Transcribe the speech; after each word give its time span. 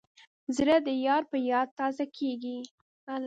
زړه 0.55 0.75
د 0.87 0.89
یار 1.05 1.23
په 1.31 1.37
یاد 1.51 1.67
تازه 1.79 2.05
کېږي. 2.17 2.57